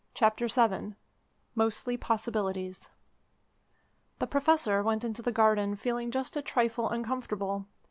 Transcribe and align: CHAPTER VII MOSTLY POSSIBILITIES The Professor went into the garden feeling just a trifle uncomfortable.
CHAPTER 0.15 0.47
VII 0.47 0.95
MOSTLY 1.53 1.95
POSSIBILITIES 1.95 2.89
The 4.17 4.25
Professor 4.25 4.81
went 4.81 5.03
into 5.03 5.21
the 5.21 5.31
garden 5.31 5.75
feeling 5.75 6.09
just 6.09 6.35
a 6.35 6.41
trifle 6.41 6.89
uncomfortable. 6.89 7.67